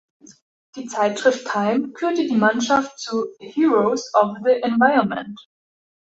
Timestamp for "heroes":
3.39-4.11